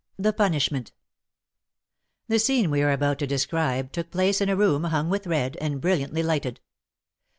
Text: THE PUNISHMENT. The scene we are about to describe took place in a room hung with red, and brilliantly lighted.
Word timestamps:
THE 0.17 0.33
PUNISHMENT. 0.33 0.93
The 2.27 2.39
scene 2.39 2.71
we 2.71 2.81
are 2.81 2.89
about 2.91 3.19
to 3.19 3.27
describe 3.27 3.91
took 3.91 4.09
place 4.09 4.41
in 4.41 4.49
a 4.49 4.55
room 4.55 4.85
hung 4.85 5.11
with 5.11 5.27
red, 5.27 5.57
and 5.61 5.79
brilliantly 5.79 6.23
lighted. 6.23 6.59